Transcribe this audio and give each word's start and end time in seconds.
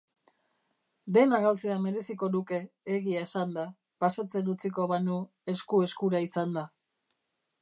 Dena 1.17 1.39
galtzea 1.43 1.75
mereziko 1.83 2.29
nuke, 2.37 2.59
egia 2.95 3.27
esanda 3.27 3.67
Pasatzen 4.05 4.51
utziko 4.55 4.89
banu, 4.95 5.21
esku-eskura 5.55 6.25
izanda. 6.31 6.69